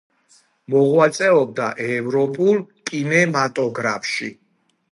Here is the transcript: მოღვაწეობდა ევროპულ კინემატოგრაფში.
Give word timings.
მოღვაწეობდა 0.73 1.67
ევროპულ 1.97 2.59
კინემატოგრაფში. 2.93 4.35